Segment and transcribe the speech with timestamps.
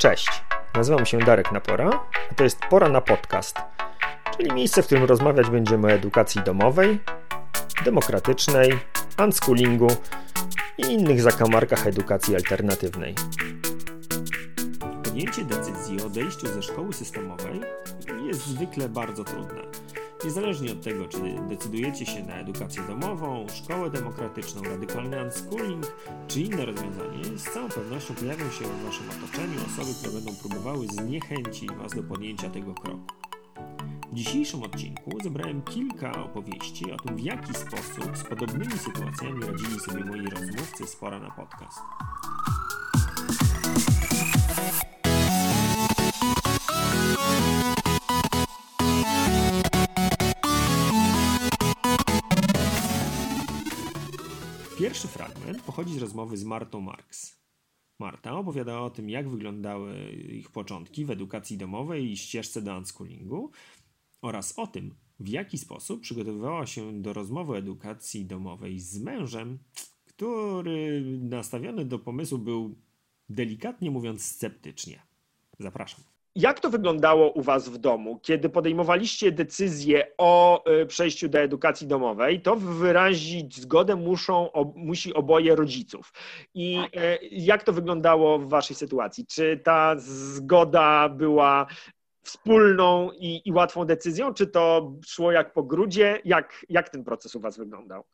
[0.00, 0.42] Cześć,
[0.74, 1.90] nazywam się Darek Napora,
[2.30, 3.56] a to jest Pora na Podcast,
[4.36, 7.00] czyli miejsce, w którym rozmawiać będziemy o edukacji domowej,
[7.84, 8.78] demokratycznej,
[9.24, 9.88] unschoolingu
[10.78, 13.14] i innych zakamarkach edukacji alternatywnej.
[15.04, 17.60] Podjęcie decyzji o odejściu ze szkoły systemowej
[18.26, 19.69] jest zwykle bardzo trudne.
[20.24, 21.18] Niezależnie od tego, czy
[21.48, 25.92] decydujecie się na edukację domową, szkołę demokratyczną, radykalny unschooling
[26.28, 30.86] czy inne rozwiązanie, z całą pewnością pojawią się w Waszym otoczeniu osoby, które będą próbowały
[30.86, 33.00] zniechęcić Was do podjęcia tego kroku.
[34.12, 39.80] W dzisiejszym odcinku zebrałem kilka opowieści o tym, w jaki sposób z podobnymi sytuacjami radzili
[39.80, 41.78] sobie moi rozmówcy z Pora na Podcast.
[54.80, 57.40] Pierwszy fragment pochodzi z rozmowy z Martą Marks.
[57.98, 63.50] Marta opowiadała o tym, jak wyglądały ich początki w edukacji domowej i ścieżce do unschoolingu
[64.22, 69.58] oraz o tym, w jaki sposób przygotowywała się do rozmowy edukacji domowej z mężem,
[70.04, 72.78] który nastawiony do pomysłu był
[73.28, 75.02] delikatnie mówiąc sceptycznie.
[75.58, 76.09] Zapraszam.
[76.34, 81.86] Jak to wyglądało u Was w domu, kiedy podejmowaliście decyzję o y, przejściu do edukacji
[81.86, 82.40] domowej?
[82.42, 86.12] To wyrazić zgodę muszą, musi oboje rodziców.
[86.54, 87.02] I tak.
[87.02, 89.26] E, jak to wyglądało w Waszej sytuacji?
[89.26, 91.66] Czy ta zgoda była
[92.22, 96.20] wspólną i, i łatwą decyzją, czy to szło jak po grudzie?
[96.24, 98.04] Jak, jak ten proces u Was wyglądał?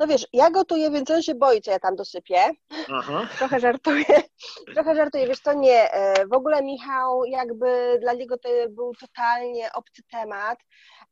[0.00, 2.50] No wiesz, ja gotuję, więc on się boi, co ja tam dosypię.
[2.92, 3.28] Aha.
[3.38, 4.04] Trochę żartuję.
[4.74, 5.92] Trochę żartuję, wiesz to nie.
[5.92, 10.58] E, w ogóle Michał, jakby dla niego to był totalnie obcy temat,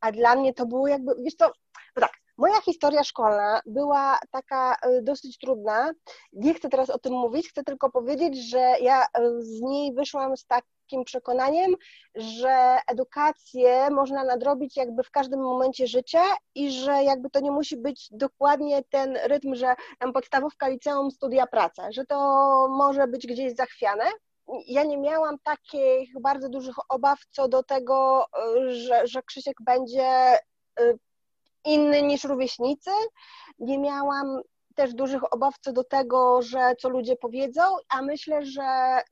[0.01, 1.53] a dla mnie to było jakby, wiesz to,
[1.97, 5.93] no tak, Moja historia szkolna była taka e, dosyć trudna.
[6.33, 9.07] Nie chcę teraz o tym mówić, chcę tylko powiedzieć, że ja e,
[9.41, 11.75] z niej wyszłam z takim przekonaniem,
[12.15, 16.23] że edukację można nadrobić jakby w każdym momencie życia
[16.55, 21.47] i że jakby to nie musi być dokładnie ten rytm, że tam podstawówka, liceum, studia,
[21.47, 22.17] praca, że to
[22.71, 24.05] może być gdzieś zachwiane
[24.67, 30.39] ja nie miałam takich bardzo dużych obaw co do tego, e, że, że Krzysiek będzie
[31.69, 32.91] inny niż rówieśnicy.
[33.59, 34.43] Nie miałam
[34.79, 38.63] też dużych obaw co do tego, że co ludzie powiedzą, a myślę, że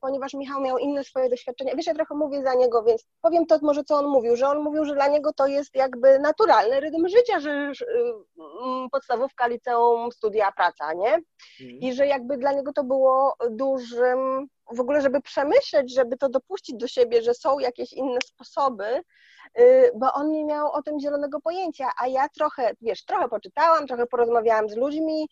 [0.01, 3.59] ponieważ Michał miał inne swoje doświadczenia, wiesz, ja trochę mówię za niego, więc powiem to
[3.61, 7.07] może, co on mówił, że on mówił, że dla niego to jest jakby naturalny rytm
[7.07, 11.13] życia, że mm, podstawówka, liceum, studia, praca, nie?
[11.61, 11.79] Mhm.
[11.81, 16.75] I że jakby dla niego to było dużym, w ogóle, żeby przemyśleć, żeby to dopuścić
[16.75, 19.03] do siebie, że są jakieś inne sposoby,
[19.59, 23.87] Y, bo on nie miał o tym zielonego pojęcia, a ja trochę, wiesz, trochę poczytałam,
[23.87, 25.29] trochę porozmawiałam z ludźmi,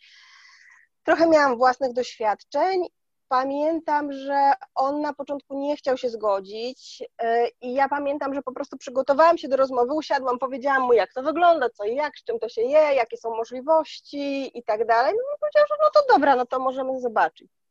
[1.03, 2.87] trochę miałam własnych doświadczeń.
[3.27, 7.25] Pamiętam, że on na początku nie chciał się zgodzić y,
[7.61, 11.23] i ja pamiętam, że po prostu przygotowałam się do rozmowy, usiadłam, powiedziałam mu, jak to
[11.23, 15.13] wygląda, co i jak, z czym to się je, jakie są możliwości i tak dalej.
[15.13, 17.64] No powiedział, że no to dobra, no to możemy zobaczyć.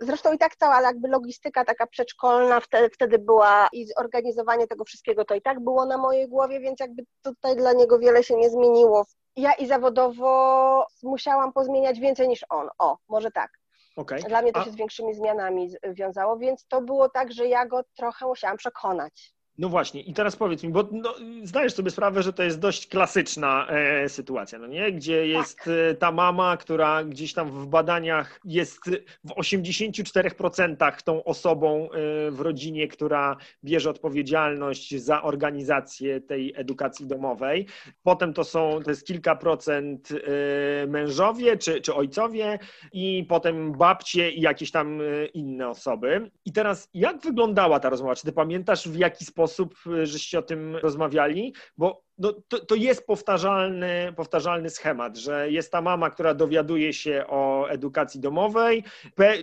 [0.00, 5.24] Zresztą i tak cała jakby logistyka taka przedszkolna wtedy, wtedy była i zorganizowanie tego wszystkiego
[5.24, 8.50] to i tak było na mojej głowie, więc jakby tutaj dla niego wiele się nie
[8.50, 9.06] zmieniło.
[9.36, 12.68] Ja i zawodowo musiałam pozmieniać więcej niż on.
[12.78, 13.50] O, może tak.
[13.96, 14.20] Okay.
[14.20, 17.80] Dla mnie to się z większymi zmianami wiązało, więc to było tak, że ja go
[17.96, 19.34] trochę musiałam przekonać.
[19.60, 22.86] No właśnie, i teraz powiedz mi, bo no, zdajesz sobie sprawę, że to jest dość
[22.86, 24.92] klasyczna e, sytuacja, no nie?
[24.92, 25.68] Gdzie jest tak.
[25.90, 28.80] E, ta mama, która gdzieś tam w badaniach jest
[29.24, 37.66] w 84% tą osobą e, w rodzinie, która bierze odpowiedzialność za organizację tej edukacji domowej.
[38.02, 42.58] Potem to są, to jest kilka procent e, mężowie czy, czy ojcowie
[42.92, 46.30] i potem babcie i jakieś tam e, inne osoby.
[46.44, 48.14] I teraz jak wyglądała ta rozmowa?
[48.14, 52.58] Czy ty pamiętasz w jaki sposób sposób e, żeście o tym rozmawiali, bo no, to,
[52.58, 58.84] to jest powtarzalny, powtarzalny schemat, że jest ta mama, która dowiaduje się o edukacji domowej,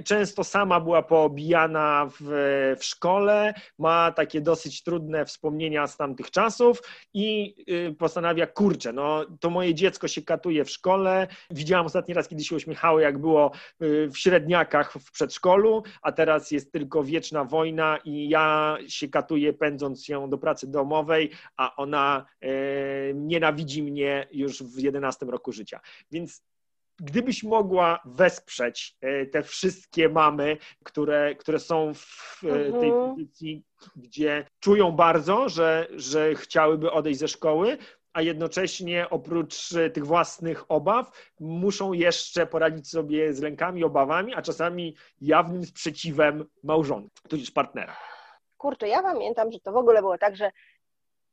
[0.06, 6.82] często sama była poobijana w, w szkole, ma takie dosyć trudne wspomnienia z tamtych czasów
[7.14, 11.28] i y, postanawia, kurczę, no to moje dziecko się katuje w szkole.
[11.52, 16.52] Widziałam ostatni raz, kiedy się uśmiechało, jak było y, w średniakach w przedszkolu, a teraz
[16.52, 22.26] jest tylko wieczna wojna i ja się katuję pędząc ją do pracy domowej, a ona
[22.44, 22.67] y,
[23.16, 25.80] nienawidzi mnie już w 11 roku życia.
[26.12, 26.44] Więc
[27.00, 33.16] gdybyś mogła wesprzeć e, te wszystkie mamy, które, które są w tej mhm.
[33.16, 33.64] pozycji,
[33.96, 37.78] gdzie czują bardzo, że, że chciałyby odejść ze szkoły,
[38.14, 44.96] a jednocześnie oprócz tych własnych obaw muszą jeszcze poradzić sobie z lękami, obawami, a czasami
[45.22, 47.96] jawnym sprzeciwem małżonka, tudzież partnera.
[48.58, 50.52] Kurczę, ja pamiętam, że to w ogóle było tak, że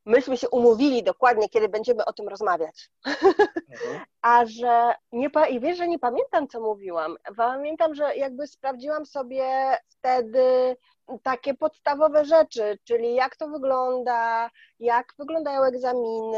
[0.05, 2.89] myśmy się umówili dokładnie, kiedy będziemy o tym rozmawiać.
[3.05, 4.05] Mhm.
[4.25, 7.17] A że nie, i wiesz, że nie pamiętam, co mówiłam.
[7.37, 10.75] Pamiętam, że jakby sprawdziłam sobie wtedy
[11.23, 14.49] takie podstawowe rzeczy, czyli jak to wygląda,
[14.79, 16.37] jak wyglądają egzaminy.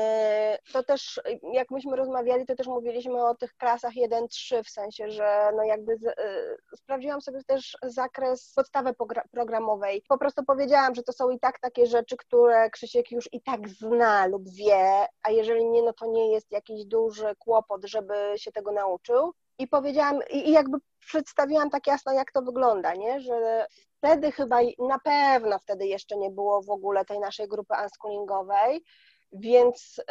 [0.74, 1.22] To też,
[1.54, 5.98] jak myśmy rozmawiali, to też mówiliśmy o tych klasach 1-3, w sensie, że no jakby
[5.98, 8.94] z, y, sprawdziłam sobie też zakres podstawy
[9.32, 10.04] programowej.
[10.10, 13.70] Po prostu powiedziałam, że to są i tak takie rzeczy, które Krzysiek już i tak
[13.70, 18.52] zna lub wie, a jeżeli nie, no to nie jest jakiś duży kłopot, żeby się
[18.52, 23.20] tego nauczył i powiedziałam, i jakby przedstawiłam tak jasno, jak to wygląda, nie?
[23.20, 23.66] że
[23.98, 28.84] wtedy chyba, na pewno wtedy jeszcze nie było w ogóle tej naszej grupy unschoolingowej,
[29.32, 30.04] więc y,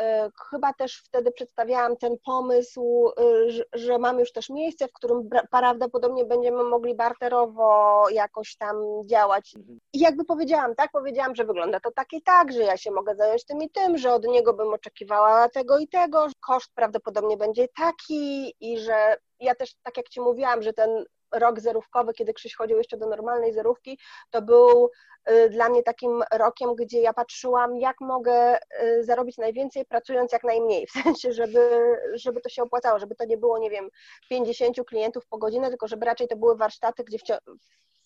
[0.50, 6.24] chyba też wtedy przedstawiałam ten pomysł, y, że, mamy już też miejsce, w którym prawdopodobnie
[6.24, 8.76] będziemy mogli barterowo jakoś tam
[9.06, 9.54] działać.
[9.56, 9.78] Mhm.
[9.92, 13.16] I jakby powiedziałam, tak, powiedziałam, że wygląda to tak i tak, że ja się mogę
[13.16, 17.68] zająć tym i tym, że od niego bym oczekiwała tego i tego, koszt prawdopodobnie będzie
[17.68, 21.04] taki i że ja też, tak jak Ci mówiłam, że ten
[21.38, 23.98] rok zerówkowy, kiedy Krzyś chodził jeszcze do normalnej zerówki,
[24.30, 24.90] to był
[25.30, 30.44] y, dla mnie takim rokiem, gdzie ja patrzyłam, jak mogę y, zarobić najwięcej, pracując jak
[30.44, 31.70] najmniej, w sensie, żeby,
[32.14, 33.88] żeby to się opłacało, żeby to nie było, nie wiem,
[34.30, 37.22] 50 klientów po godzinę, tylko żeby raczej to były warsztaty, gdzie w,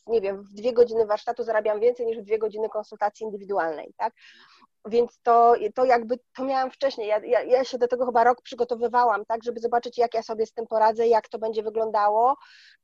[0.07, 4.15] nie wiem, w dwie godziny warsztatu zarabiam więcej niż w dwie godziny konsultacji indywidualnej, tak?
[4.87, 7.09] Więc to, to jakby to miałam wcześniej.
[7.09, 10.47] Ja, ja, ja, się do tego chyba rok przygotowywałam, tak, żeby zobaczyć, jak ja sobie
[10.47, 12.37] z tym poradzę, jak to będzie wyglądało,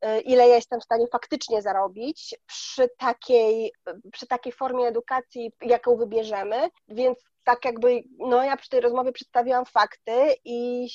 [0.04, 3.72] y, ile ja jestem w stanie faktycznie zarobić przy takiej,
[4.12, 6.69] przy takiej formie edukacji, jaką wybierzemy.
[6.88, 10.88] Więc tak jakby, no ja przy tej rozmowie przedstawiłam fakty i,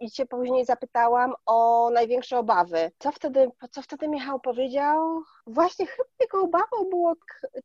[0.00, 2.90] i się później zapytałam o największe obawy.
[2.98, 5.22] Co wtedy, co wtedy Michał powiedział?
[5.46, 7.14] Właśnie chyba jego obawą było,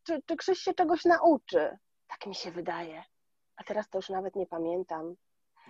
[0.03, 1.77] czy, czy Krzyś się czegoś nauczy.
[2.11, 3.03] Tak mi się wydaje.
[3.57, 5.15] A teraz to już nawet nie pamiętam.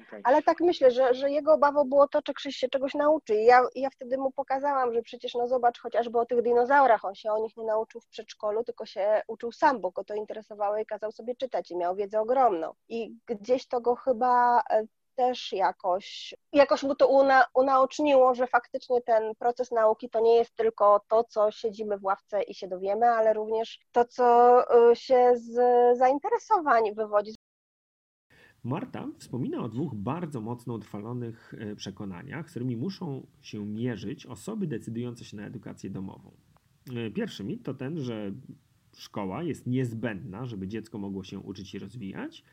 [0.08, 0.22] Okay.
[0.24, 3.36] Ale tak myślę, że, że jego obawą było to, czy Krzyś się czegoś nauczy.
[3.36, 7.16] I ja, ja wtedy mu pokazałam, że przecież no zobacz chociażby o tych dinozaurach, on
[7.16, 10.78] się o nich nie nauczył w przedszkolu, tylko się uczył sam, bo go to interesowało
[10.78, 12.74] i kazał sobie czytać i miał wiedzę ogromną.
[12.90, 14.84] I gdzieś to go chyba e,
[15.16, 20.56] też jakoś, jakoś mu to una, unaoczniło, że faktycznie ten proces nauki to nie jest
[20.56, 24.60] tylko to, co siedzimy w ławce i się dowiemy, ale również to, co
[24.92, 25.54] y, się z
[25.98, 27.36] zainteresowań wywodzi.
[28.64, 34.68] Marta wspomina o dwóch bardzo mocno utrwalonych e, przekonaniach, z którymi muszą się mierzyć osoby
[34.68, 36.32] decydujące się na edukację domową.
[36.96, 38.32] E, pierwszy mit to ten, że
[38.96, 42.44] szkoła jest niezbędna, żeby dziecko mogło się uczyć i rozwijać,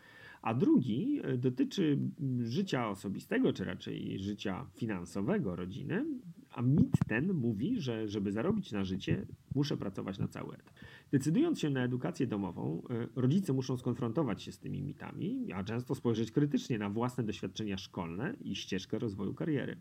[0.42, 1.98] a drugi e, dotyczy
[2.40, 6.04] życia osobistego, czy raczej życia finansowego rodziny,
[6.50, 10.74] a mit ten mówi, że żeby zarobić na życie, muszę pracować na cały etat.
[11.10, 15.94] Decydując się na edukację domową, e, rodzice muszą skonfrontować się z tymi mitami, a często
[15.94, 19.76] spojrzeć krytycznie na własne doświadczenia szkolne i ścieżkę rozwoju kariery.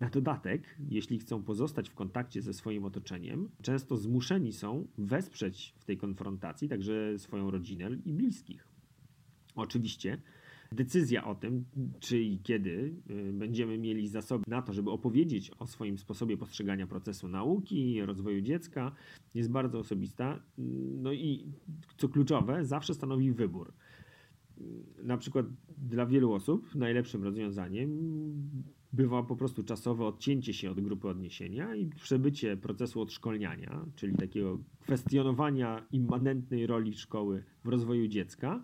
[0.00, 5.84] Na dodatek, jeśli chcą pozostać w kontakcie ze swoim otoczeniem, często zmuszeni są wesprzeć w
[5.84, 8.69] tej konfrontacji także swoją rodzinę i bliskich.
[9.60, 10.18] Oczywiście
[10.72, 11.64] decyzja o tym,
[12.00, 16.86] czy i kiedy y, będziemy mieli zasoby na to, żeby opowiedzieć o swoim sposobie postrzegania
[16.86, 18.92] procesu nauki, rozwoju dziecka,
[19.34, 20.42] jest bardzo osobista.
[21.02, 21.52] No i
[21.96, 23.72] co kluczowe, zawsze stanowi wybór.
[25.02, 25.46] Na przykład
[25.78, 27.90] dla wielu osób najlepszym rozwiązaniem
[28.92, 34.58] bywa po prostu czasowe odcięcie się od grupy odniesienia i przebycie procesu odszkolniania, czyli takiego
[34.80, 38.62] kwestionowania immanentnej roli szkoły w rozwoju dziecka,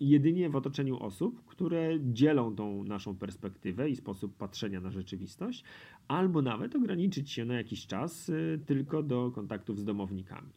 [0.00, 5.64] jedynie w otoczeniu osób, które dzielą tą naszą perspektywę i sposób patrzenia na rzeczywistość,
[6.08, 10.52] albo nawet ograniczyć się na jakiś czas y, tylko do kontaktów z domownikami.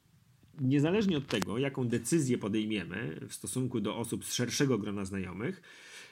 [0.62, 5.62] Niezależnie od tego, jaką decyzję podejmiemy w stosunku do osób z szerszego grona znajomych,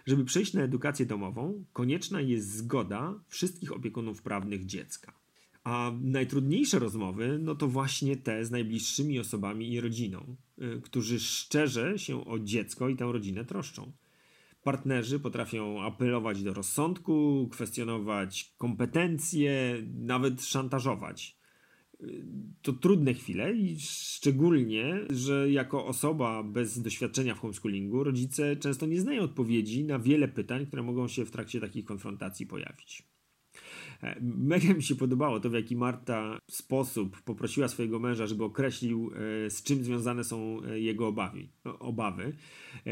[0.05, 5.22] żeby przejść na edukację domową, konieczna jest zgoda wszystkich opiekunów prawnych dziecka.
[5.63, 11.99] A najtrudniejsze rozmowy, no to właśnie te z najbliższymi osobami i rodziną, y, którzy szczerze
[11.99, 13.91] się o dziecko i tę rodzinę troszczą.
[14.63, 21.37] Partnerzy potrafią apelować do rozsądku, kwestionować kompetencje, nawet szantażować.
[22.01, 22.25] Y,
[22.61, 29.01] to trudne chwile i szczególnie, że jako osoba bez doświadczenia w homeschoolingu rodzice często nie
[29.01, 33.12] znają odpowiedzi na wiele pytań, które mogą się w trakcie takich konfrontacji pojawić.
[34.03, 39.11] E, mega mi się podobało to, w jaki Marta sposób poprosiła swojego męża, żeby określił,
[39.45, 41.47] e, z czym związane są e, jego obawy.
[41.79, 42.33] obawy.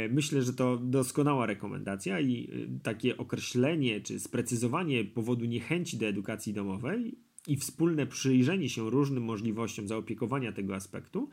[0.10, 2.50] Myślę, że to doskonała rekomendacja i
[2.84, 9.88] takie określenie czy sprecyzowanie powodu niechęci do edukacji domowej i wspólne przyjrzenie się różnym możliwościom
[9.88, 11.30] zaopiekowania tego aspektu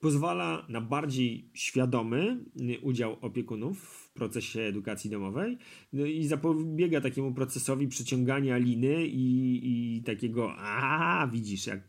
[0.00, 2.44] pozwala na bardziej świadomy
[2.82, 5.58] udział opiekunów procesie edukacji domowej
[5.92, 11.80] no i zapobiega takiemu procesowi przyciągania liny i, i takiego a widzisz, jak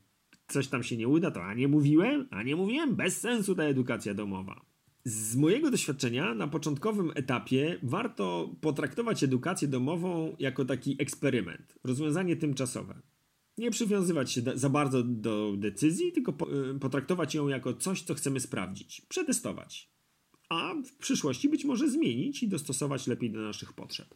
[0.48, 3.64] coś tam się nie uda, to a nie mówiłem, a nie mówiłem, bez sensu ta
[3.64, 4.66] edukacja domowa.
[5.06, 13.02] Z mojego doświadczenia na początkowym etapie warto potraktować edukację domową jako taki eksperyment, rozwiązanie tymczasowe.
[13.58, 16.34] Nie przywiązywać się za bardzo do decyzji, tylko
[16.76, 19.89] y, potraktować ją jako coś, co chcemy sprawdzić, przetestować,
[20.50, 24.16] a w przyszłości być może zmienić i dostosować lepiej do naszych potrzeb.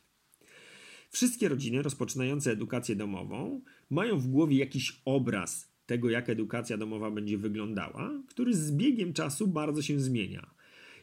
[1.09, 7.37] Wszystkie rodziny rozpoczynające edukację domową mają w głowie jakiś obraz tego, jak edukacja domowa będzie
[7.37, 10.53] wyglądała, który z biegiem czasu bardzo się zmienia.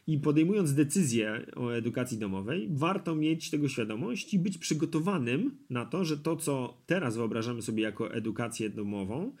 [0.07, 6.05] I podejmując decyzję o edukacji domowej, warto mieć tego świadomość i być przygotowanym na to,
[6.05, 9.35] że to, co teraz wyobrażamy sobie jako edukację domową,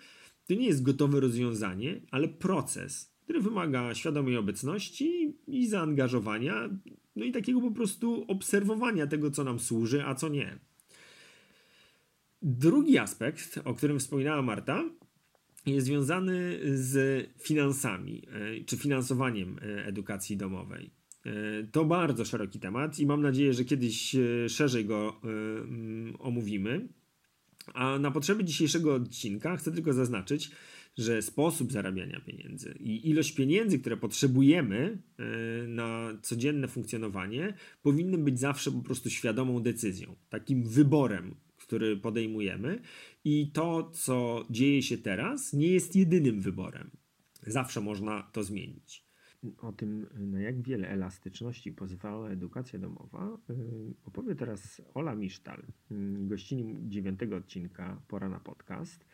[0.47, 6.69] to nie jest gotowe rozwiązanie, ale proces, który wymaga świadomej obecności i zaangażowania,
[7.15, 10.59] no i takiego po prostu obserwowania tego, co nam służy, a co nie.
[12.41, 14.83] Drugi aspekt, o którym wspominała Marta,
[15.65, 20.91] jest związany z finansami e, czy finansowaniem e, edukacji domowej.
[21.25, 21.31] E,
[21.71, 24.15] to bardzo szeroki temat i mam nadzieję, że kiedyś
[24.47, 25.21] szerzej go
[26.19, 26.87] omówimy.
[27.73, 30.51] A na potrzeby dzisiejszego odcinka chcę tylko zaznaczyć,
[30.97, 34.97] że sposób zarabiania pieniędzy i ilość pieniędzy, które potrzebujemy
[35.67, 42.81] na codzienne funkcjonowanie, powinny być zawsze po prostu świadomą decyzją, takim wyborem, który podejmujemy,
[43.23, 46.91] i to, co dzieje się teraz, nie jest jedynym wyborem.
[47.47, 49.05] Zawsze można to zmienić.
[49.57, 53.53] O tym, na jak wiele elastyczności pozwala edukacja domowa, y,
[54.03, 55.63] opowie teraz Ola Misztal,
[56.19, 59.05] gościni dziewiątego odcinka Pora na podcast,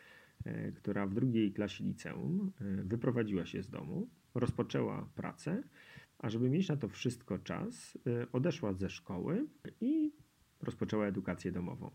[0.76, 2.52] która w drugiej klasie liceum
[2.84, 5.62] wyprowadziła się z domu, rozpoczęła pracę,
[6.18, 7.98] a żeby mieć na to wszystko czas,
[8.32, 9.46] odeszła ze szkoły
[9.80, 10.12] i
[10.60, 11.90] rozpoczęła edukację domową.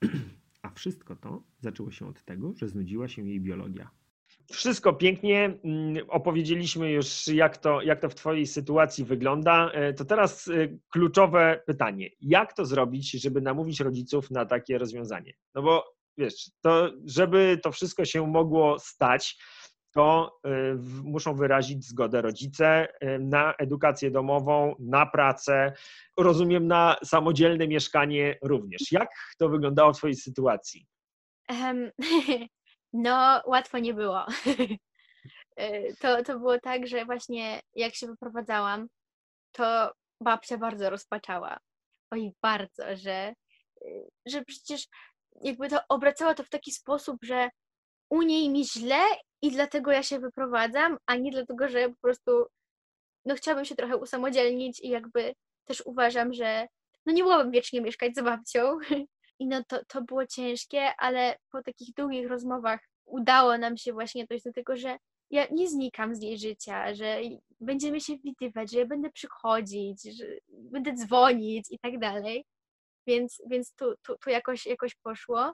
[0.62, 3.90] A wszystko to zaczęło się od tego, że znudziła się jej biologia.
[4.52, 5.58] Wszystko pięknie.
[5.64, 9.70] Mm, opowiedzieliśmy już, jak to, jak to w Twojej sytuacji wygląda.
[9.72, 10.52] E, to teraz e,
[10.90, 12.10] kluczowe pytanie.
[12.20, 15.32] Jak to zrobić, żeby namówić rodziców na takie rozwiązanie?
[15.54, 19.38] No bo wiesz, to, żeby to wszystko się mogło stać,
[19.94, 20.50] to y,
[21.04, 25.72] muszą wyrazić zgodę rodzice y, na edukację domową, na pracę,
[26.18, 28.92] rozumiem, na samodzielne mieszkanie również.
[28.92, 30.86] Jak to wyglądało w Twojej sytuacji?
[31.48, 31.90] Um,
[32.92, 34.26] no, łatwo nie było.
[35.60, 38.88] Y, to, to było tak, że właśnie jak się wyprowadzałam,
[39.52, 41.58] to babcia bardzo rozpaczała.
[42.10, 43.34] Oj, bardzo, że,
[44.26, 44.86] że przecież
[45.42, 47.50] jakby to obracała to w taki sposób, że
[48.10, 49.00] u niej mi źle
[49.42, 52.46] i dlatego ja się wyprowadzam, a nie dlatego, że po prostu
[53.24, 56.66] no chciałabym się trochę usamodzielnić i jakby też uważam, że
[57.06, 58.78] no nie mogłabym wiecznie mieszkać z babcią.
[59.38, 64.26] I no to, to było ciężkie, ale po takich długich rozmowach udało nam się właśnie
[64.26, 64.96] dojść do tego, że
[65.30, 67.20] ja nie znikam z jej życia, że
[67.60, 72.44] będziemy się widywać, że ja będę przychodzić, że będę dzwonić i tak dalej.
[73.06, 75.52] Więc, więc tu, tu, tu jakoś, jakoś poszło.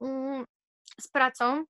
[0.00, 0.44] Mm,
[1.00, 1.64] z pracą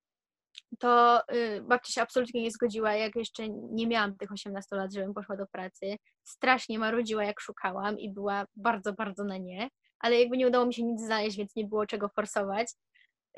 [0.79, 5.15] to y, babcia się absolutnie nie zgodziła, jak jeszcze nie miałam tych 18 lat, żebym
[5.15, 5.97] poszła do pracy.
[6.25, 10.75] Strasznie marudziła, jak szukałam i była bardzo, bardzo na nie, ale jakby nie udało mi
[10.75, 12.73] się nic znaleźć, więc nie było czego forsować.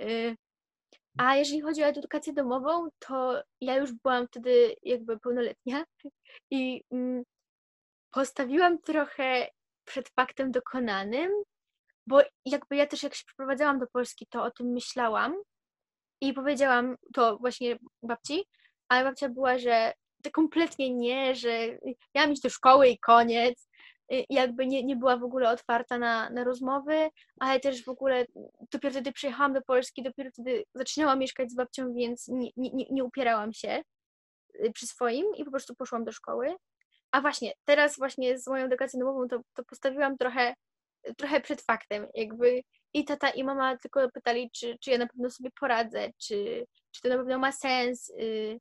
[0.00, 0.36] Y,
[1.18, 5.84] a jeżeli chodzi o edukację domową, to ja już byłam wtedy jakby pełnoletnia
[6.50, 7.22] i mm,
[8.10, 9.48] postawiłam trochę
[9.84, 11.30] przed faktem dokonanym,
[12.10, 15.34] bo jakby ja też jak się przeprowadzałam do Polski, to o tym myślałam,
[16.20, 18.44] i powiedziałam to właśnie babci,
[18.88, 21.50] ale babcia była, że to kompletnie nie, że
[22.14, 23.70] ja iść do szkoły i koniec.
[24.10, 27.08] I jakby nie, nie była w ogóle otwarta na, na rozmowy,
[27.40, 28.26] ale też w ogóle
[28.72, 33.04] dopiero wtedy przyjechałam do Polski, dopiero wtedy zaczynałam mieszkać z babcią, więc nie, nie, nie
[33.04, 33.82] upierałam się
[34.64, 36.54] y, przy swoim i po prostu poszłam do szkoły.
[37.12, 40.54] A właśnie, teraz właśnie z moją edukacją domową to, to postawiłam trochę,
[41.16, 42.62] trochę przed faktem, jakby
[42.94, 47.00] i tata i mama tylko pytali, czy, czy ja na pewno sobie poradzę, czy, czy
[47.02, 48.60] to na pewno ma sens, yy,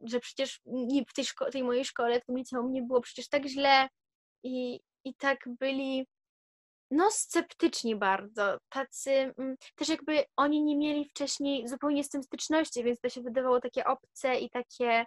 [0.00, 3.28] że przecież nie, w tej, szko- tej mojej szkole, w tym liceum nie było przecież
[3.28, 3.88] tak źle
[4.42, 6.06] i, i tak byli
[6.90, 12.84] no sceptyczni bardzo, tacy mm, też jakby oni nie mieli wcześniej zupełnie z tym styczności,
[12.84, 15.04] więc to się wydawało takie obce i takie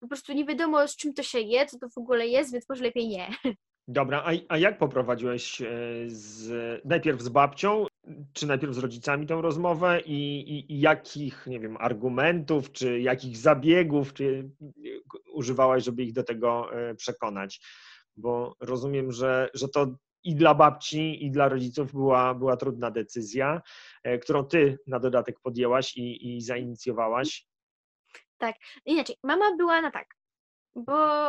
[0.00, 2.68] po prostu nie wiadomo z czym to się je, co to w ogóle jest, więc
[2.68, 3.30] może lepiej nie.
[3.92, 5.66] Dobra, a, a jak poprowadziłeś e,
[6.06, 7.86] z, najpierw z babcią,
[8.32, 13.36] czy najpierw z rodzicami tą rozmowę i, i, i jakich, nie wiem, argumentów, czy jakich
[13.36, 14.50] zabiegów, czy
[15.32, 17.60] używałaś, żeby ich do tego e, przekonać?
[18.16, 19.86] Bo rozumiem, że, że to
[20.24, 23.62] i dla babci, i dla rodziców była, była trudna decyzja,
[24.02, 27.46] e, którą ty na dodatek podjęłaś i, i zainicjowałaś.
[28.38, 28.56] Tak,
[28.86, 30.06] inaczej, mama była na tak,
[30.74, 31.28] bo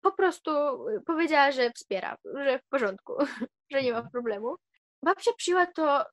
[0.00, 0.50] po prostu
[0.88, 3.14] y, powiedziała, że wspiera, że w porządku,
[3.72, 4.12] że nie ma mhm.
[4.12, 4.56] problemu.
[5.04, 6.04] Babcia przyjęła to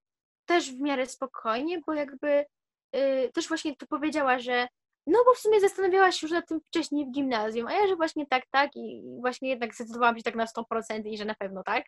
[0.45, 2.45] też w miarę spokojnie, bo jakby
[2.93, 4.67] yy, też właśnie to powiedziała, że
[5.07, 7.95] no bo w sumie zastanawiałaś się już nad tym wcześniej w gimnazjum, a ja, że
[7.95, 11.63] właśnie tak, tak i właśnie jednak zdecydowałam się tak na 100% i że na pewno
[11.63, 11.85] tak.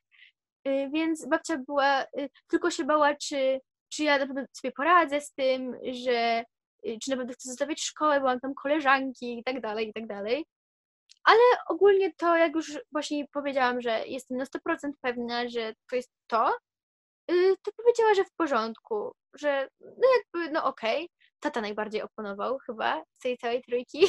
[0.66, 2.06] Yy, więc babcia była,
[2.48, 6.44] tylko się bała, czy, czy ja na pewno sobie poradzę z tym, że
[6.88, 9.94] y, czy na pewno chcę zostawiać szkołę, bo mam tam koleżanki i tak dalej, i
[9.94, 10.46] tak dalej.
[11.30, 16.12] Ale ogólnie to, jak już właśnie powiedziałam, że jestem na 100% pewna, że to jest
[16.28, 16.58] to,
[17.32, 20.98] y, to powiedziała, że w porządku, że no jakby, no okej.
[20.98, 21.08] Okay.
[21.40, 24.06] Tata najbardziej oponował chyba z tej całej trójki.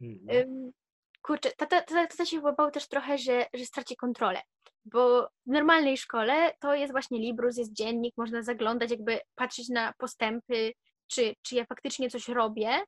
[0.00, 0.70] Mhm.
[1.22, 4.40] Kurczę, tata, tata, tata się chyba bał też trochę, że, że straci kontrolę,
[4.84, 9.92] bo w normalnej szkole to jest właśnie Librus, jest dziennik, można zaglądać, jakby patrzeć na
[9.98, 10.72] postępy,
[11.06, 12.84] czy, czy ja faktycznie coś robię,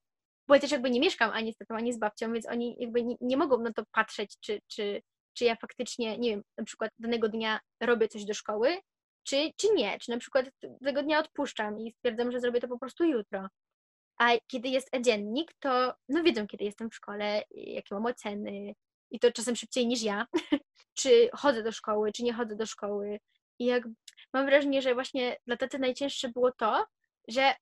[0.49, 3.05] bo ja też jakby nie mieszkam ani z tatą, ani z babcią, więc oni jakby
[3.05, 5.03] nie, nie mogą na to patrzeć, czy, czy,
[5.35, 8.79] czy ja faktycznie, nie wiem, na przykład danego dnia robię coś do szkoły,
[9.25, 10.47] czy, czy nie, czy na przykład
[10.85, 13.49] tego dnia odpuszczam i stwierdzam, że zrobię to po prostu jutro.
[14.19, 18.75] A kiedy jest e-dziennik, to no wiedzą, kiedy jestem w szkole, jakie mam oceny
[19.11, 20.27] i to czasem szybciej niż ja,
[20.99, 23.19] czy chodzę do szkoły, czy nie chodzę do szkoły.
[23.59, 23.85] I jak
[24.33, 26.87] mam wrażenie, że właśnie dla taty najcięższe było to,
[27.29, 27.55] że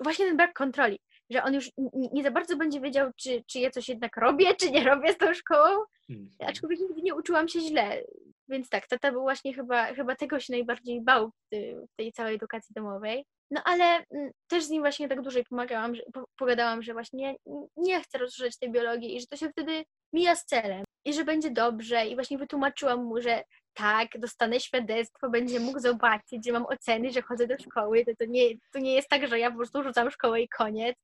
[0.00, 1.00] właśnie ten brak kontroli
[1.32, 1.70] że on już
[2.12, 5.18] nie za bardzo będzie wiedział, czy, czy ja coś jednak robię, czy nie robię z
[5.18, 5.84] tą szkołą.
[6.10, 6.30] Mhm.
[6.50, 8.02] Aczkolwiek nigdy nie uczyłam się źle.
[8.48, 12.74] Więc tak, tata był właśnie chyba, chyba tego się najbardziej bał w tej całej edukacji
[12.74, 13.24] domowej.
[13.50, 16.02] No ale mm, też z nim właśnie tak dłużej pomagałam, że,
[16.38, 17.36] pogadałam, że właśnie
[17.76, 21.24] nie chcę rozszerzać tej biologii i że to się wtedy mija z celem i że
[21.24, 26.66] będzie dobrze i właśnie wytłumaczyłam mu, że tak, dostanę świadectwo, będzie mógł zobaczyć, że mam
[26.66, 29.56] oceny, że chodzę do szkoły, to, to, nie, to nie jest tak, że ja po
[29.56, 30.96] prostu rzucam szkołę i koniec.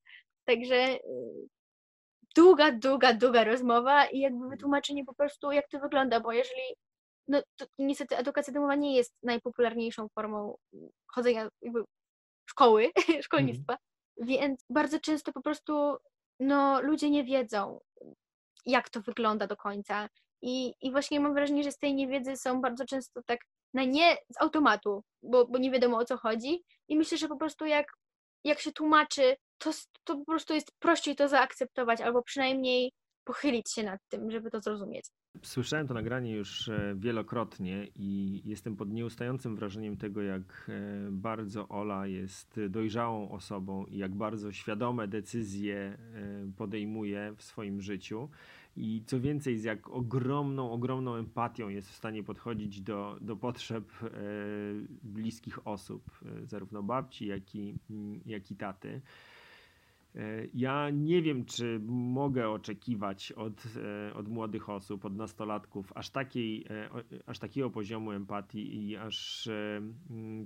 [0.45, 1.01] Także y,
[2.37, 6.63] długa, długa, długa rozmowa i jakby wytłumaczenie po prostu, jak to wygląda, bo jeżeli,
[7.29, 10.57] no to niestety edukacja domowa nie jest najpopularniejszą formą
[11.07, 11.85] chodzenia jakby
[12.51, 12.91] szkoły,
[13.23, 14.29] szkolnictwa, mm.
[14.29, 15.97] więc bardzo często po prostu
[16.41, 17.81] no, ludzie nie wiedzą,
[18.67, 20.09] jak to wygląda do końca.
[20.43, 23.41] I, I właśnie mam wrażenie, że z tej niewiedzy są bardzo często tak
[23.75, 26.63] na nie z automatu, bo, bo nie wiadomo o co chodzi.
[26.89, 27.87] I myślę, że po prostu jak,
[28.45, 29.71] jak się tłumaczy, to,
[30.05, 32.93] to po prostu jest prościej to zaakceptować, albo przynajmniej
[33.25, 35.07] pochylić się nad tym, żeby to zrozumieć.
[35.43, 40.73] Słyszałem to nagranie już e, wielokrotnie i jestem pod nieustającym wrażeniem tego, jak e,
[41.11, 45.99] bardzo Ola jest dojrzałą osobą i jak bardzo świadome decyzje e,
[46.57, 48.29] podejmuje w swoim życiu.
[48.77, 53.93] I co więcej, z jak ogromną, ogromną empatią jest w stanie podchodzić do, do potrzeb
[55.03, 57.75] bliskich osób, zarówno babci, jak i,
[58.27, 59.03] jak i taty.
[60.19, 63.65] E, ja nie wiem, czy mogę oczekiwać od,
[64.11, 66.91] e, od młodych osób, od nastolatków, aż, takiej, e,
[67.27, 69.49] aż takiego poziomu empatii i aż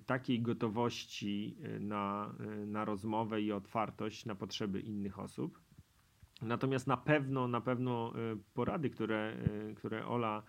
[0.06, 2.34] takiej gotowości na,
[2.66, 5.61] na rozmowę i otwartość na potrzeby innych osób.
[6.42, 8.12] Natomiast na pewno, na pewno
[8.54, 9.36] porady, które,
[9.76, 10.42] które Ola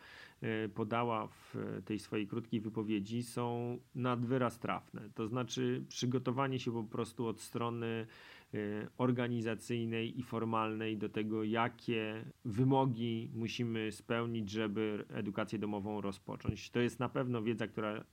[0.73, 5.09] podała w tej swojej krótkiej wypowiedzi, są nad wyraz trafne.
[5.15, 8.07] To znaczy przygotowanie się po prostu od strony
[8.53, 16.69] Y, organizacyjnej i formalnej do tego, jakie wymogi musimy spełnić, żeby edukację domową rozpocząć.
[16.69, 18.03] To jest na pewno wiedza, która y,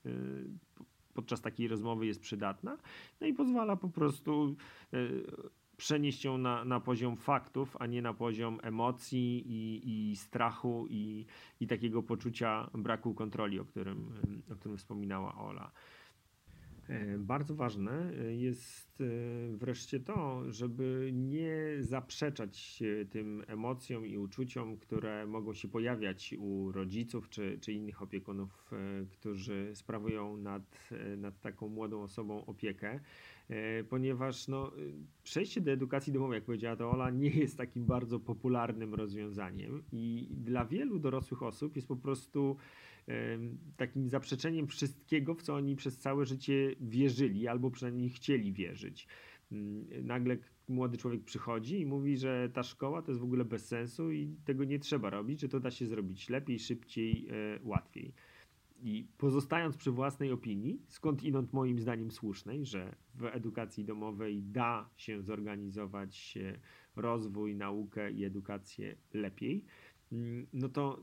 [1.15, 2.79] podczas takiej rozmowy jest przydatna,
[3.21, 4.57] no i pozwala po prostu
[4.95, 5.25] y,
[5.81, 11.27] przenieść ją na, na poziom faktów, a nie na poziom emocji i, i strachu i,
[11.61, 14.13] i takiego poczucia braku kontroli, o którym,
[14.53, 15.73] o którym wspominała Ola.
[16.89, 24.77] E, bardzo ważne jest jest e, wreszcie to, żeby nie zaprzeczać tym emocjom i uczuciom,
[24.77, 31.41] które mogą się pojawiać u rodziców czy, czy innych opiekunów, e, którzy sprawują nad, nad
[31.41, 33.01] taką młodą osobą opiekę.
[33.51, 34.73] E, ponieważ no,
[35.23, 40.29] przejście do edukacji domowej, jak powiedziała to Ola, nie jest takim bardzo popularnym rozwiązaniem i
[40.31, 42.57] dla wielu dorosłych osób jest po prostu
[43.77, 49.09] takim zaprzeczeniem wszystkiego, w co oni przez całe życie wierzyli albo przynajmniej chcieli wierzyć.
[49.53, 50.37] Mm, nagle
[50.69, 54.37] młody człowiek przychodzi i mówi, że ta szkoła to jest w ogóle bez sensu i
[54.45, 58.13] tego nie trzeba robić, że to da się zrobić lepiej, szybciej, e, łatwiej.
[58.83, 64.91] I pozostając przy własnej opinii, skąd inąd moim zdaniem słusznej, że w edukacji domowej da
[64.97, 66.39] się zorganizować
[66.97, 69.65] rozwój, naukę i edukację lepiej,
[70.13, 71.01] mm, no to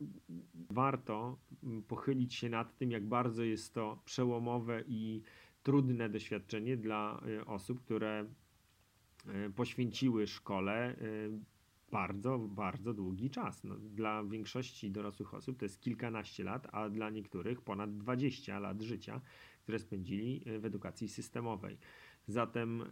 [0.70, 5.22] warto mm, pochylić się nad tym, jak bardzo jest to przełomowe i
[5.64, 8.26] trudne doświadczenie dla y, osób, które
[9.48, 11.57] y, poświęciły szkole y,
[11.92, 13.64] bardzo, bardzo długi czas.
[13.64, 18.82] No, dla większości dorosłych osób to jest kilkanaście lat, a dla niektórych ponad 20 lat
[18.82, 19.22] życia,
[19.64, 21.78] które spędzili w edukacji systemowej.
[22.28, 22.86] Zatem e,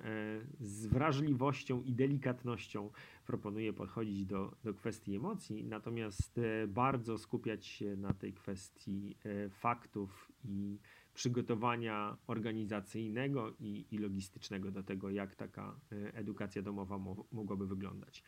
[0.59, 2.89] z wrażliwością i delikatnością
[3.25, 9.49] proponuję podchodzić do, do kwestii emocji, natomiast e, bardzo skupiać się na tej kwestii e,
[9.49, 10.79] faktów i
[11.13, 15.79] przygotowania organizacyjnego i, i logistycznego do tego, jak taka
[16.13, 18.23] edukacja domowa mo mogłaby wyglądać.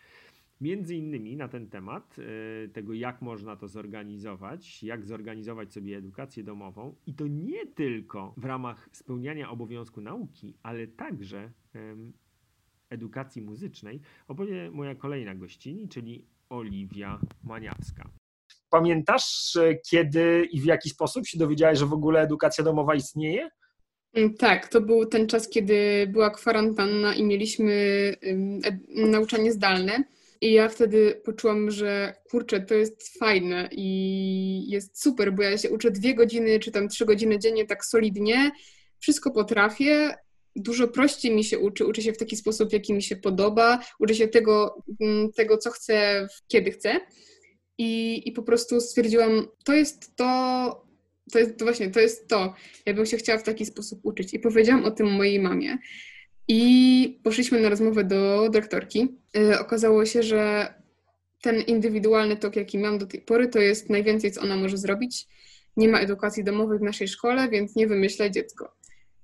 [0.61, 6.43] Między innymi na ten temat, e, tego jak można to zorganizować, jak zorganizować sobie edukację
[6.43, 11.51] domową i to nie tylko w ramach spełniania obowiązku nauki, ale także
[12.89, 18.09] edukacji muzycznej, opowie moja kolejna gościni, czyli Oliwia Maniawska.
[18.69, 23.49] Pamiętasz, e, kiedy i w jaki sposób się dowiedziałeś, że w ogóle edukacja domowa istnieje?
[24.13, 27.73] Mm, tak, to był ten czas, kiedy była kwarantanna i mieliśmy
[28.95, 30.03] nauczanie zdalne.
[30.41, 35.69] I ja wtedy poczułam, że kurczę, to jest fajne i jest super, bo ja się
[35.69, 38.51] uczę dwie godziny czy tam trzy godziny dziennie tak solidnie,
[38.99, 40.15] wszystko potrafię,
[40.55, 44.15] dużo prościej mi się uczy, uczę się w taki sposób, jaki mi się podoba, uczę
[44.15, 46.99] się tego, mm, tego co chcę, kiedy chcę.
[47.77, 50.87] I, I po prostu stwierdziłam, to jest to,
[51.31, 52.53] to jest to właśnie, to jest to.
[52.85, 54.33] Ja bym się chciała w taki sposób uczyć.
[54.33, 55.77] I powiedziałam o tym mojej mamie.
[56.47, 59.07] I poszliśmy na rozmowę do dyrektorki.
[59.37, 60.73] Y, okazało się, że
[61.41, 65.27] ten indywidualny tok, jaki mam do tej pory, to jest najwięcej, co ona może zrobić.
[65.77, 68.73] Nie ma edukacji domowej w naszej szkole, więc nie wymyślaj dziecko.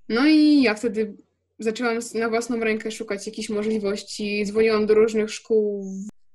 [0.10, 1.16] No i ja wtedy
[1.60, 5.86] zaczęłam na własną rękę szukać jakichś możliwości, dzwoniłam do różnych szkół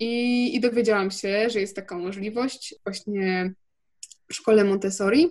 [0.00, 3.54] i, i dowiedziałam się, że jest taka możliwość właśnie
[4.28, 5.28] w szkole Montessori.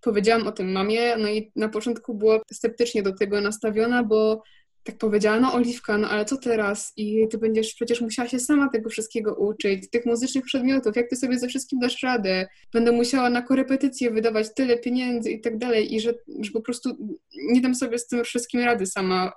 [0.00, 4.42] Powiedziałam o tym mamie, no i na początku była sceptycznie do tego nastawiona, bo
[4.84, 6.92] tak powiedziała, no Oliwka, no ale co teraz?
[6.96, 11.16] I ty będziesz przecież musiała się sama tego wszystkiego uczyć, tych muzycznych przedmiotów, jak ty
[11.16, 12.46] sobie ze wszystkim dasz radę?
[12.72, 17.16] Będę musiała na korepetycje wydawać tyle pieniędzy i tak dalej i że, że po prostu
[17.52, 19.32] nie dam sobie z tym wszystkim rady sama,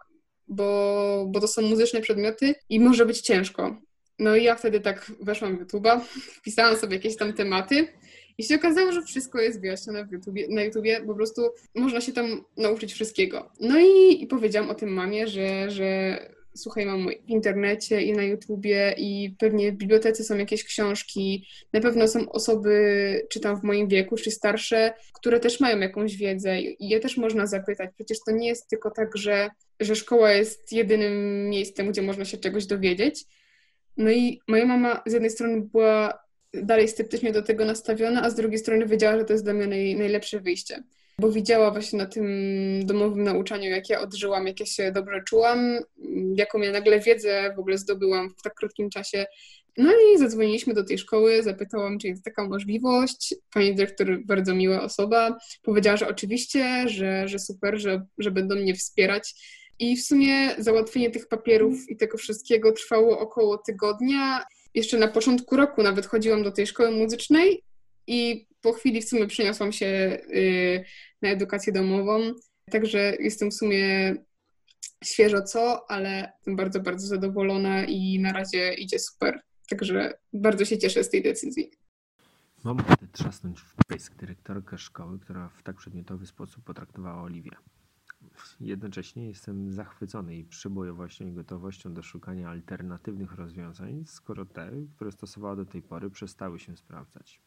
[0.47, 3.81] bo, bo to są muzyczne przedmioty i może być ciężko.
[4.19, 5.99] No i ja wtedy tak weszłam w YouTube'a,
[6.39, 7.87] wpisałam sobie jakieś tam tematy
[8.41, 11.41] i się okazało, że wszystko jest wyjaśnione w YouTubie, na YouTubie, po prostu
[11.75, 13.51] można się tam nauczyć wszystkiego.
[13.59, 16.19] No i, i powiedziałam o tym mamie, że, że
[16.55, 21.81] słuchaj, mam w internecie i na YouTubie i pewnie w bibliotece są jakieś książki, na
[21.81, 26.61] pewno są osoby, czy tam w moim wieku, czy starsze, które też mają jakąś wiedzę
[26.61, 27.89] i je też można zapytać.
[27.95, 29.49] Przecież to nie jest tylko tak, że,
[29.79, 33.25] że szkoła jest jedynym miejscem, gdzie można się czegoś dowiedzieć.
[33.97, 36.21] No i moja mama z jednej strony była
[36.53, 39.67] dalej sceptycznie do tego nastawiona, a z drugiej strony wiedziała, że to jest dla mnie
[39.67, 40.83] naj, najlepsze wyjście.
[41.19, 42.25] Bo widziała właśnie na tym
[42.85, 45.77] domowym nauczaniu, jak ja odżyłam, jak ja się dobrze czułam,
[46.35, 49.25] jaką ja nagle wiedzę w ogóle zdobyłam w tak krótkim czasie.
[49.77, 53.35] No i zadzwoniliśmy do tej szkoły, zapytałam, czy jest taka możliwość.
[53.53, 58.75] Pani dyrektor, bardzo miła osoba, powiedziała, że oczywiście, że, że super, że, że będą mnie
[58.75, 59.33] wspierać.
[59.79, 65.57] I w sumie załatwienie tych papierów i tego wszystkiego trwało około tygodnia jeszcze na początku
[65.57, 67.63] roku nawet chodziłam do tej szkoły muzycznej
[68.07, 69.85] i po chwili w sumie przeniosłam się
[70.35, 70.85] y,
[71.21, 72.33] na edukację domową.
[72.71, 74.15] Także jestem w sumie
[75.03, 79.41] świeżo co, ale jestem bardzo, bardzo zadowolona i na razie idzie super.
[79.69, 81.71] Także bardzo się cieszę z tej decyzji.
[82.63, 87.51] Mam ochotę trzasnąć w pysk dyrektorkę szkoły, która w tak przedmiotowy sposób potraktowała Oliwię.
[88.59, 95.55] Jednocześnie jestem zachwycony jej przybojowością i gotowością do szukania alternatywnych rozwiązań, skoro te, które stosowała
[95.55, 97.41] do tej pory, przestały się sprawdzać.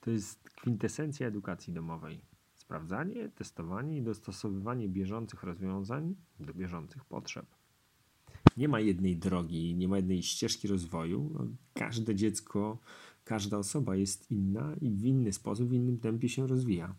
[0.00, 2.24] To jest kwintesencja edukacji domowej.
[2.54, 7.46] sprawdzanie, testowanie i dostosowywanie bieżących rozwiązań do bieżących potrzeb.
[8.56, 11.48] Nie ma jednej drogi, nie ma jednej ścieżki rozwoju.
[11.74, 12.78] Każde dziecko,
[13.24, 16.94] każda osoba jest inna i w inny sposób, w innym tempie się rozwija.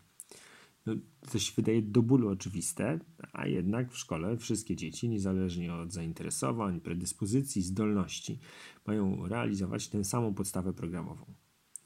[1.38, 3.00] Się wydaje do bólu oczywiste,
[3.32, 8.38] a jednak w szkole wszystkie dzieci, niezależnie od zainteresowań, predyspozycji, zdolności,
[8.86, 11.34] mają realizować tę samą podstawę programową.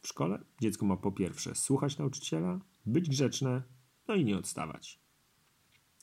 [0.03, 3.63] W szkole dziecko ma po pierwsze słuchać nauczyciela, być grzeczne,
[4.09, 5.01] no i nie odstawać.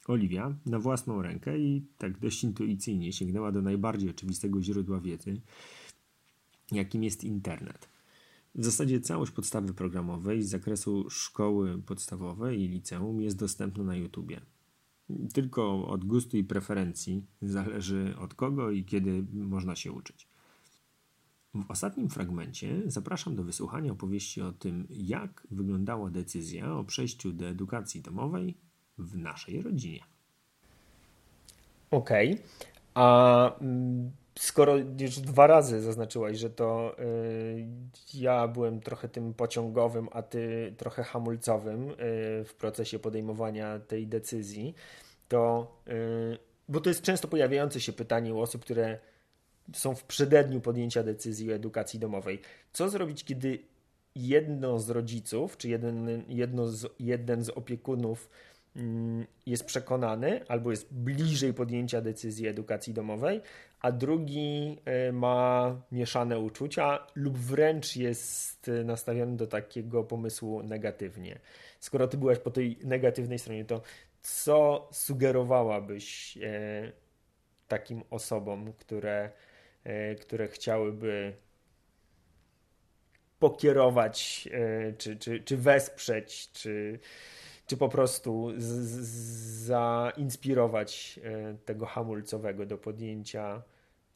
[0.08, 5.42] Oliwia na własną rękę i tak dość intuicyjnie sięgnęła do najbardziej oczywistego źródła wiedzy,
[6.72, 7.95] jakim jest internet.
[8.56, 14.42] W zasadzie całość podstawy programowej z zakresu szkoły podstawowej i liceum jest dostępna na YouTubie.
[15.34, 20.28] Tylko od gustu i preferencji zależy od kogo i kiedy można się uczyć.
[21.54, 27.46] W ostatnim fragmencie zapraszam do wysłuchania opowieści o tym, jak wyglądała decyzja o przejściu do
[27.46, 28.58] edukacji domowej
[28.98, 30.04] w naszej rodzinie.
[31.92, 32.34] Okej.
[32.34, 32.46] Okay.
[32.94, 37.68] A mm, skoro już dwa razy zaznaczyłaś, że to y,
[38.14, 41.96] ja byłem trochę tym pociągowym, a ty trochę hamulcowym y,
[42.46, 44.76] w procesie podejmowania tej decyzji,
[45.28, 46.38] to y,
[46.70, 49.00] bo to jest często pojawiające się pytanie u osób, które
[49.74, 52.42] są w przededniu podjęcia decyzji o edukacji domowej.
[52.74, 53.60] Co zrobić, kiedy
[54.16, 58.30] jedno z rodziców, czy jeden, jedno z, jeden z opiekunów
[58.76, 63.42] mm, jest przekonany albo jest bliżej podjęcia decyzji edukacji domowej,
[63.86, 71.40] a drugi e, ma mieszane uczucia lub wręcz jest nastawiony do takiego pomysłu negatywnie.
[71.80, 73.82] Skoro ty byłaś po tej negatywnej stronie, to
[74.22, 76.92] co sugerowałabyś e,
[77.68, 79.32] takim osobom, które
[79.86, 81.34] E, które chciałyby
[83.40, 87.00] pokierować, e, czy, czy, czy wesprzeć, czy,
[87.68, 89.08] czy po prostu z, z,
[89.66, 93.62] zainspirować e, tego hamulcowego do podjęcia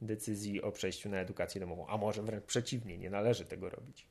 [0.01, 1.87] decyzji o przejściu na edukację domową.
[1.87, 4.07] A może wręcz przeciwnie, nie należy tego robić.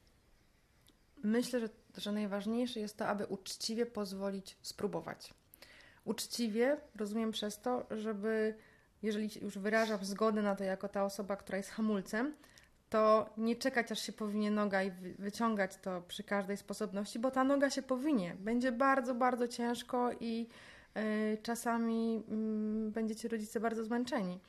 [1.22, 5.34] Myślę, że, że najważniejsze jest to, aby uczciwie pozwolić spróbować.
[6.04, 8.54] Uczciwie rozumiem przez to, żeby
[9.02, 12.34] jeżeli już wyrażam zgodę na to jako ta osoba, która jest hamulcem,
[12.90, 17.44] to nie czekać, aż się powinie noga i wyciągać to przy każdej sposobności, bo ta
[17.44, 18.36] noga się powinie.
[18.40, 20.48] Będzie bardzo, bardzo ciężko i
[20.96, 22.24] y, czasami
[22.88, 24.40] y, będziecie rodzice bardzo zmęczeni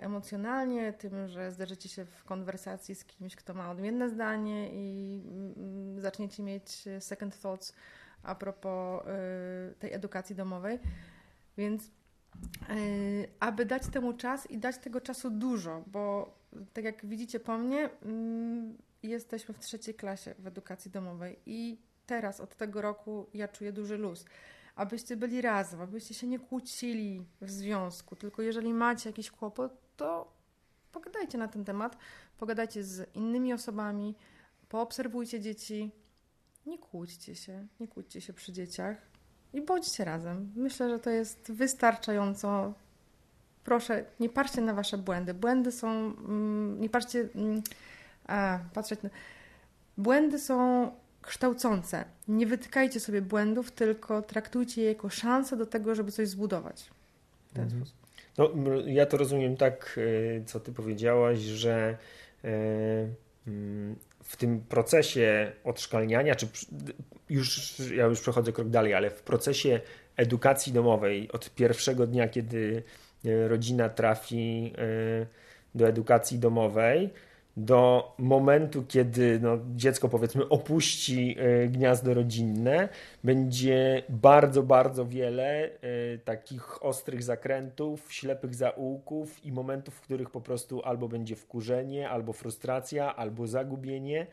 [0.00, 6.00] emocjonalnie, tym, że zderzycie się w konwersacji z kimś, kto ma odmienne zdanie i mm,
[6.00, 7.72] zaczniecie mieć second thoughts
[8.22, 9.02] a propos
[9.78, 10.78] tej edukacji domowej.
[11.56, 11.90] Więc
[13.40, 16.34] aby dać temu czas i dać tego czasu dużo, bo
[16.72, 22.40] tak jak widzicie po mnie, mm, jesteśmy w trzeciej klasie w edukacji domowej i teraz
[22.40, 24.24] od tego roku ja czuję duży luz.
[24.76, 30.32] Abyście byli razem, abyście się nie kłócili w związku, tylko jeżeli macie jakiś kłopot, to
[30.92, 31.96] pogadajcie na ten temat,
[32.38, 34.14] pogadajcie z innymi osobami,
[34.68, 35.90] poobserwujcie dzieci,
[36.66, 39.16] nie kłóćcie się, nie kłóćcie się przy dzieciach,
[39.56, 40.52] i bądźcie razem.
[40.56, 42.74] Myślę, że to jest wystarczająco.
[43.64, 45.34] Proszę, nie patrzcie na wasze błędy.
[45.34, 45.88] Błędy są.
[45.88, 47.28] Mm, nie patrzcie.
[47.34, 47.62] Mm,
[48.26, 49.10] a, patrzeć na.
[49.98, 50.90] Błędy są
[51.26, 52.04] kształcące.
[52.28, 56.90] Nie wytykajcie sobie błędów, tylko traktujcie je jako szansę do tego, żeby coś zbudować.
[57.50, 57.84] W ten mhm.
[57.84, 58.06] sposób.
[58.38, 58.50] No,
[58.86, 61.98] ja to rozumiem tak, y, co ty powiedziałaś, że
[62.44, 62.48] y,
[63.46, 66.48] mm, w tym procesie odszkalniania, czy
[67.30, 69.80] już ja już przechodzę krok dalej, ale w procesie
[70.16, 72.82] edukacji domowej od pierwszego dnia, kiedy
[73.24, 75.26] e, rodzina trafi e,
[75.74, 77.10] do edukacji domowej,
[77.56, 82.88] do momentu, kiedy no, dziecko powiedzmy opuści e, gniazdo rodzinne,
[83.24, 85.70] będzie bardzo, bardzo wiele
[86.24, 92.32] takich ostrych zakrętów, ślepych zaułków i momentów, w których po prostu albo będzie wkurzenie, albo
[92.32, 94.26] frustracja, albo zagubienie.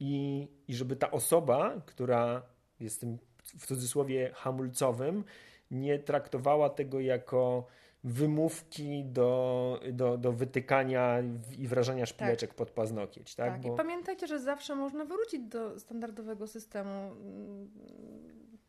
[0.00, 2.42] I, i żeby ta osoba, która
[2.80, 3.18] jest tym
[3.58, 5.24] w cudzysłowie hamulcowym,
[5.70, 7.66] nie traktowała tego jako
[8.04, 11.22] wymówki do, do, do wytykania
[11.58, 12.56] i wrażenia szpileczek tak.
[12.56, 13.34] pod paznokieć.
[13.34, 13.52] Tak?
[13.52, 13.60] tak.
[13.60, 13.74] Bo...
[13.74, 17.10] I pamiętajcie, że zawsze można wrócić do standardowego systemu.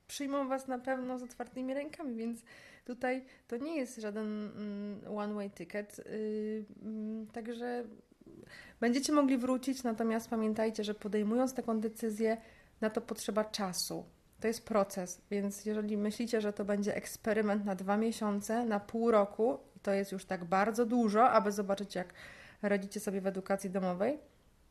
[0.07, 2.43] Przyjmą Was na pewno z otwartymi rękami, więc
[2.85, 5.99] tutaj to nie jest żaden mm, one-way ticket.
[5.99, 7.83] Y, mm, także
[8.79, 12.37] Będziecie mogli wrócić, natomiast pamiętajcie, że podejmując taką decyzję,
[12.81, 14.05] na to potrzeba czasu.
[14.43, 19.11] To jest proces, więc jeżeli myślicie, że to będzie eksperyment na dwa miesiące, na pół
[19.11, 22.13] roku, to jest już tak bardzo dużo, aby zobaczyć, jak
[22.61, 24.17] radzicie sobie w edukacji domowej,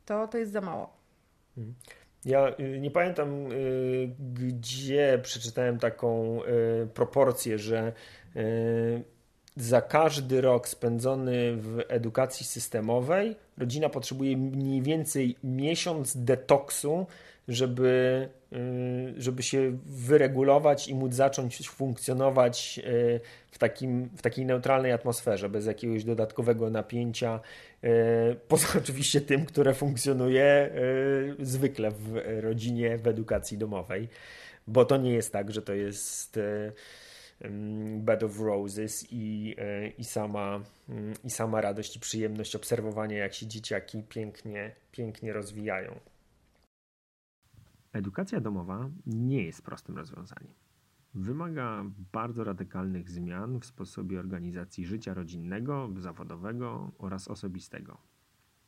[0.07, 0.97] to to jest za mało.
[1.59, 1.75] Mhm.
[2.25, 7.93] Ja y, nie pamiętam, y, gdzie przeczytałem taką y, proporcję, że
[9.57, 17.07] za każdy rok spędzony w edukacji systemowej rodzina potrzebuje mniej więcej miesiąc detoksu,
[17.49, 18.29] żeby,
[19.17, 22.81] żeby się wyregulować i móc zacząć funkcjonować
[23.51, 27.41] w, takim, w takiej neutralnej atmosferze, bez jakiegoś dodatkowego napięcia
[27.85, 30.71] E, poza oczywiście tym, które funkcjonuje
[31.39, 34.09] zwykle w rodzinie, w edukacji domowej,
[34.67, 36.73] bo to nie jest tak, że to jest e,
[37.97, 39.57] bed of roses i,
[39.99, 40.61] i, sama,
[41.25, 46.12] i sama radość i przyjemność obserwowania, jak się dzieciaki pięknie, pięknie rozwijają.
[47.93, 50.55] Edukacja domowa nie jest prostym rozwiązaniem.
[51.15, 57.99] Wymaga bardzo radykalnych zmian w sposobie organizacji życia rodzinnego, zawodowego oraz osobistego.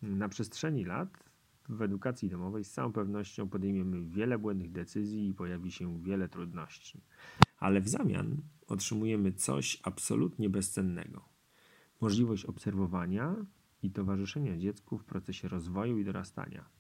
[0.02, 1.30] Na przestrzeni lat
[1.68, 7.00] w edukacji domowej z całą pewnością podejmiemy wiele błędnych decyzji i pojawi się wiele trudności.
[7.58, 11.28] Ale w zamian otrzymujemy coś absolutnie bezcennego.
[12.00, 13.37] Możliwość obserwowania
[13.82, 16.73] i towarzyszenia dziecku w procesie rozwoju i dorastania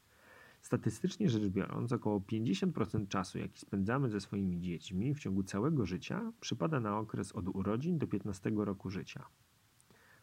[0.74, 6.32] Statystycznie rzecz biorąc, około 50% czasu, jaki spędzamy ze swoimi dziećmi w ciągu całego życia,
[6.40, 9.26] przypada na okres od urodzin do 15 roku życia.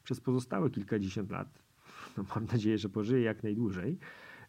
[0.03, 1.63] Przez pozostałe kilkadziesiąt lat,
[2.17, 3.97] no mam nadzieję, że pożyję jak najdłużej,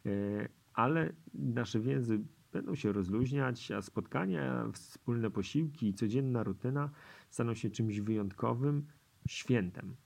[0.06, 2.20] e, ale nasze więzy
[2.52, 6.90] będą się rozluźniać, a spotkania, wspólne posiłki i codzienna rutyna
[7.30, 8.86] staną się czymś wyjątkowym,
[9.28, 9.96] świętem.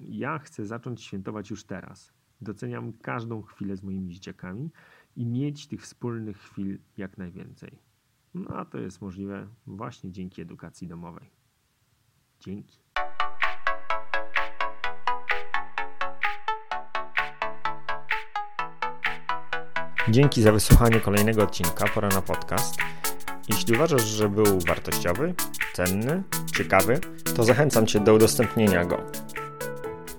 [0.00, 2.17] Ja chcę zacząć świętować już teraz.
[2.40, 4.70] Doceniam każdą chwilę z moimi dzieciakami
[5.16, 7.78] i mieć tych wspólnych chwil jak najwięcej.
[8.34, 11.30] No a to jest możliwe właśnie dzięki edukacji domowej.
[12.40, 12.78] Dzięki.
[20.10, 22.76] Dzięki za wysłuchanie kolejnego odcinka Pora na podcast.
[23.48, 25.34] Jeśli uważasz, że był wartościowy,
[25.72, 26.22] cenny,
[26.56, 27.00] ciekawy,
[27.36, 28.96] to zachęcam Cię do udostępnienia go.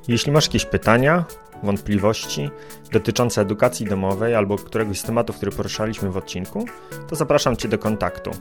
[0.10, 1.26] Jeśli masz jakieś pytania,
[1.64, 2.50] wątpliwości
[2.92, 6.66] dotyczące edukacji domowej albo któregoś z tematów, który poruszaliśmy w odcinku,
[7.10, 8.32] to zapraszam Cię do kontaktu.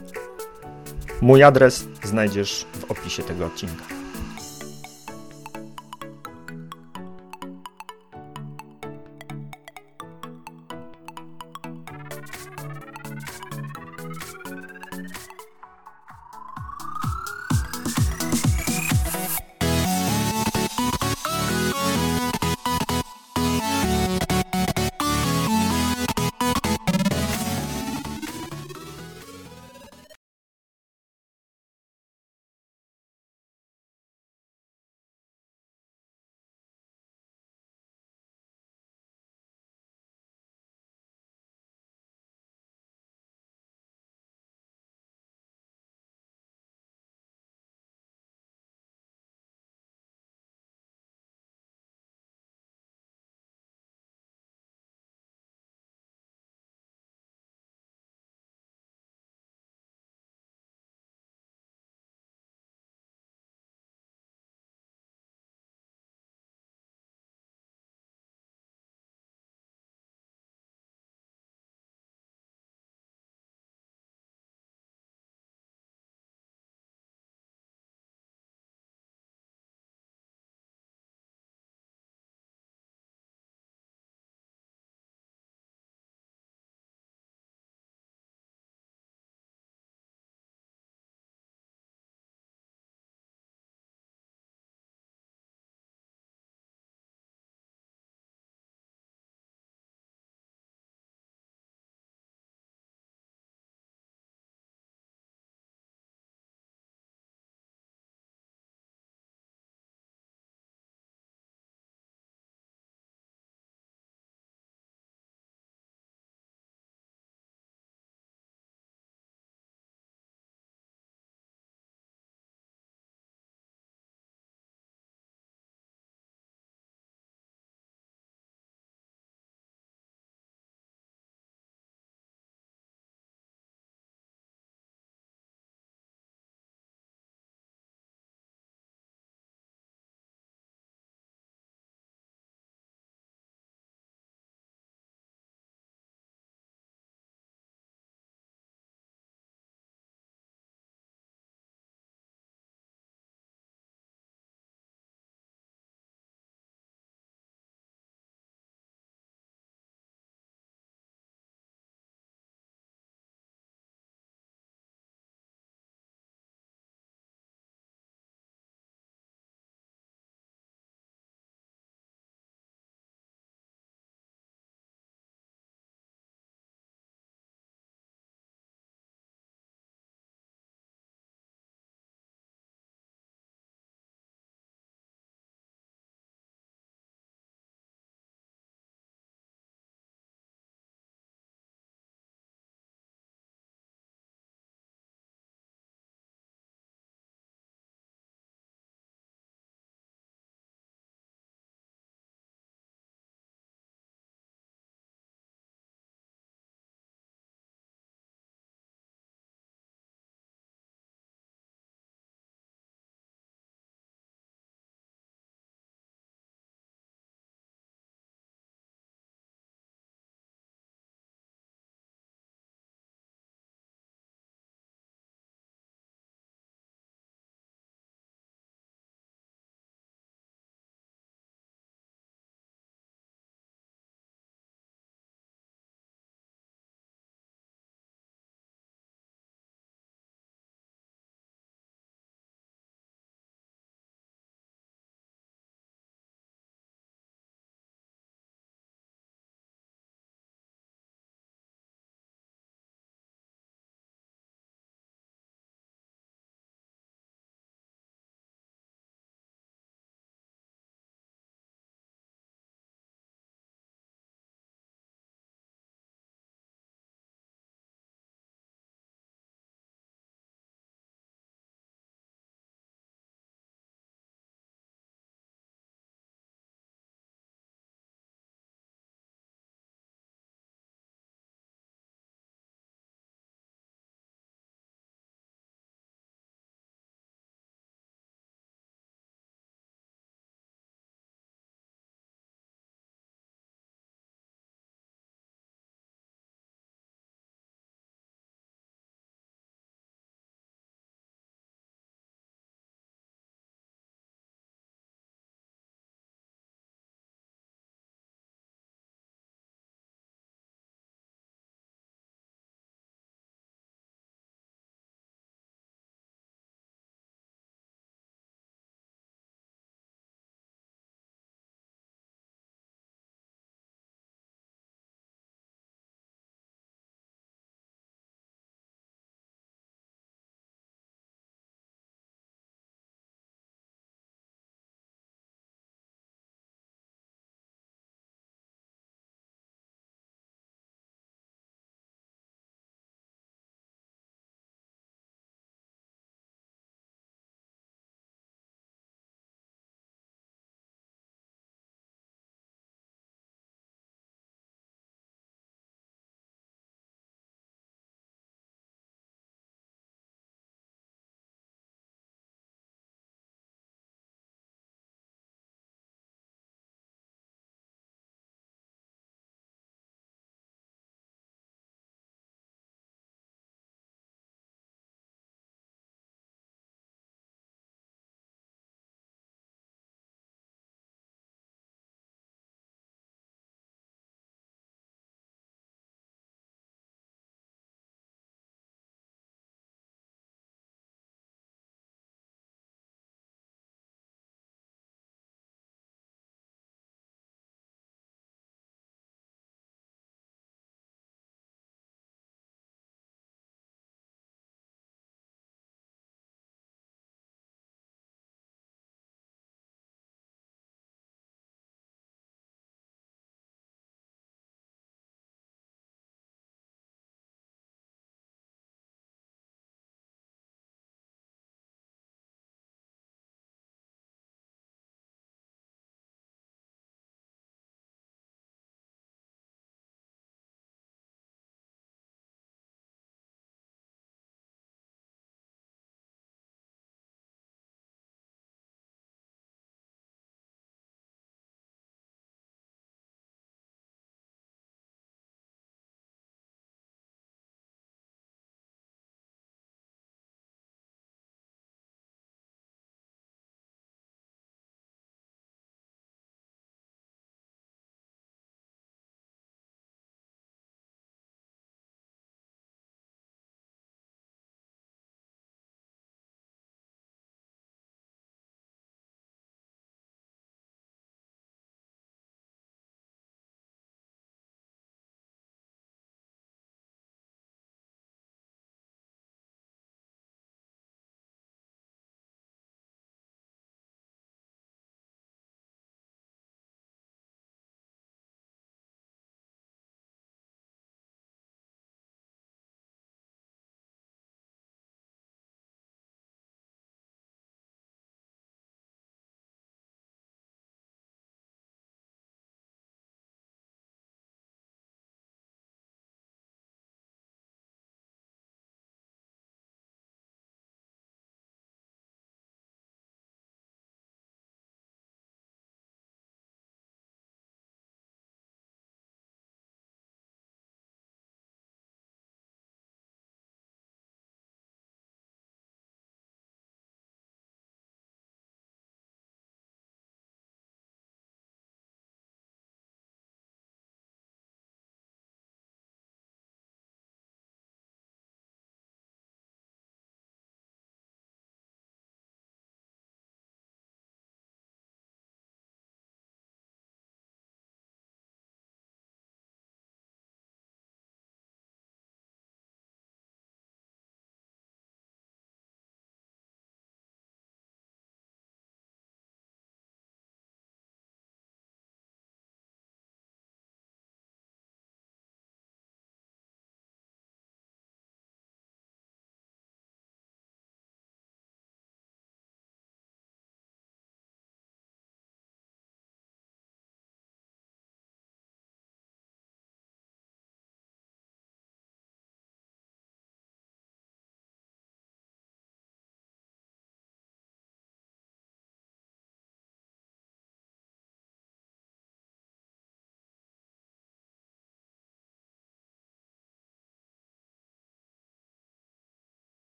[1.21, 3.98] Mój adres znajdziesz w opisie tego odcinka.